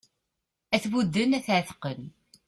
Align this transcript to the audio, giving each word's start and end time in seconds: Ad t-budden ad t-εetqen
Ad 0.75 0.81
t-budden 0.81 1.37
ad 1.37 1.43
t-εetqen 1.45 2.01